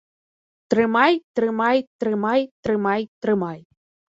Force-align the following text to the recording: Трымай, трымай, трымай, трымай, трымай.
Трымай, 0.69 1.13
трымай, 1.35 1.77
трымай, 1.99 2.41
трымай, 2.63 3.01
трымай. 3.21 3.59